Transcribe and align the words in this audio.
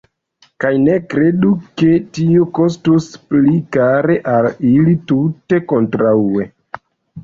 Kaj 0.63 0.69
ne 0.85 0.95
kredu, 1.11 1.51
ke 1.81 1.91
tio 2.19 2.49
kostus 2.61 3.13
pli 3.29 3.55
kare 3.79 4.19
al 4.35 4.53
ili: 4.75 5.01
tute 5.15 5.65
kontraŭe! 5.73 6.55